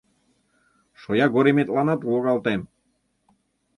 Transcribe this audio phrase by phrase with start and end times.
[1.01, 2.61] Шоягореметланат логалтем!..